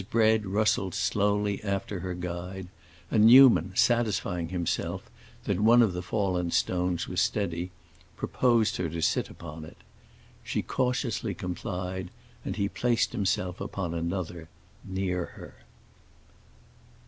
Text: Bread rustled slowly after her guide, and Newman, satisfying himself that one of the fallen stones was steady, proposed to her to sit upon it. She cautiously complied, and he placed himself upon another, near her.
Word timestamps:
Bread 0.09 0.47
rustled 0.47 0.95
slowly 0.95 1.63
after 1.63 1.99
her 1.99 2.15
guide, 2.15 2.65
and 3.11 3.25
Newman, 3.25 3.71
satisfying 3.75 4.49
himself 4.49 5.07
that 5.43 5.59
one 5.59 5.83
of 5.83 5.93
the 5.93 6.01
fallen 6.01 6.49
stones 6.49 7.07
was 7.07 7.21
steady, 7.21 7.69
proposed 8.17 8.73
to 8.73 8.83
her 8.85 8.89
to 8.89 9.01
sit 9.03 9.29
upon 9.29 9.63
it. 9.63 9.77
She 10.43 10.63
cautiously 10.63 11.35
complied, 11.35 12.09
and 12.43 12.55
he 12.55 12.67
placed 12.67 13.11
himself 13.11 13.61
upon 13.61 13.93
another, 13.93 14.49
near 14.83 15.25
her. 15.37 15.57